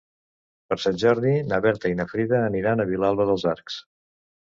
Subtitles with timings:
[0.71, 3.77] Per Sant Jordi na Berta i na Frida aniran a Vilalba dels Arcs.